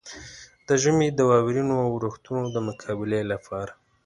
[0.67, 3.73] د ژمي د واورينو اورښتونو د مقابلې لپاره.